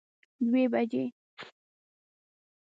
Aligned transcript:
دوه 0.49 0.63
بجی 0.73 1.05